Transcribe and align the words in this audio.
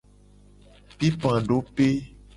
Pipadope. 0.97 1.87